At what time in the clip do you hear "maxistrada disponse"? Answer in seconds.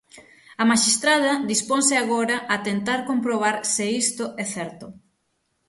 0.71-1.93